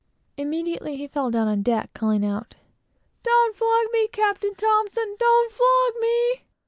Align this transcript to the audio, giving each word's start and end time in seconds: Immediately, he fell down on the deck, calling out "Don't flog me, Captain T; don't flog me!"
Immediately, 0.35 0.97
he 0.97 1.05
fell 1.07 1.29
down 1.29 1.47
on 1.47 1.59
the 1.59 1.63
deck, 1.63 1.91
calling 1.93 2.25
out 2.25 2.55
"Don't 3.21 3.55
flog 3.55 3.85
me, 3.91 4.07
Captain 4.07 4.55
T; 4.55 4.65
don't 4.65 5.51
flog 5.51 6.01
me!" 6.01 6.45